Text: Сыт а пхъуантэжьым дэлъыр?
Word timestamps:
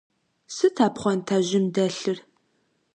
Сыт 0.55 0.75
а 0.85 0.87
пхъуантэжьым 0.93 1.65
дэлъыр? 1.73 2.17